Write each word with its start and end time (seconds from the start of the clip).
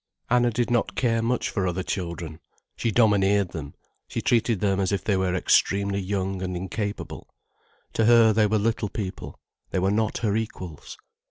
Anna 0.31 0.49
did 0.49 0.71
not 0.71 0.95
care 0.95 1.21
much 1.21 1.51
for 1.51 1.67
other 1.67 1.83
children. 1.83 2.39
She 2.75 2.89
domineered 2.89 3.49
them, 3.49 3.75
she 4.07 4.19
treated 4.19 4.59
them 4.59 4.79
as 4.79 4.91
if 4.91 5.03
they 5.03 5.15
were 5.15 5.35
extremely 5.35 5.99
young 5.99 6.41
and 6.41 6.57
incapable, 6.57 7.29
to 7.93 8.05
her 8.05 8.33
they 8.33 8.47
were 8.47 8.57
little 8.57 8.89
people, 8.89 9.39
they 9.69 9.77
were 9.77 9.91
not 9.91 10.17
her 10.17 10.35
equals. 10.35 10.97